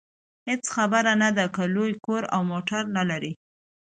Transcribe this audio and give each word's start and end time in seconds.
هېڅ 0.47 0.63
خبره 0.75 1.11
نه 1.23 1.29
ده 1.37 1.45
که 1.55 1.63
لوی 1.75 1.93
کور 2.05 2.23
او 2.33 2.41
موټر 2.51 2.81
نلرئ. 2.95 3.31